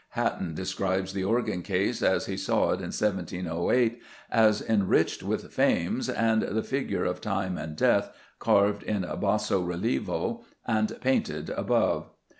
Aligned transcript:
Hatton 0.17 0.55
describes 0.55 1.13
the 1.13 1.23
organ 1.23 1.61
case 1.61 2.01
as 2.01 2.25
he 2.25 2.35
saw 2.35 2.69
it 2.69 2.81
in 2.81 2.87
1708 2.89 4.01
as 4.31 4.59
"enriched 4.59 5.21
with 5.21 5.53
Fames, 5.53 6.09
and 6.09 6.41
the 6.41 6.63
figures 6.63 7.07
of 7.07 7.21
Time 7.21 7.55
and 7.55 7.75
Death, 7.75 8.09
carved 8.39 8.81
in 8.81 9.01
basso 9.03 9.61
relievo 9.63 10.43
and 10.65 10.97
painted, 11.01 11.51
above." 11.51 12.09